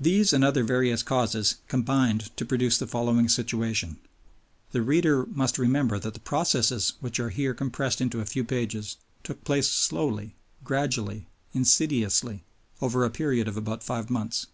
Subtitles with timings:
[0.00, 3.98] These and other various causes combined to produce the following situation.
[4.70, 8.98] The reader must remember that the processes which are here compressed into a few pages
[9.24, 12.44] took place slowly, gradually, insidiously,
[12.80, 14.46] over a period of about five months.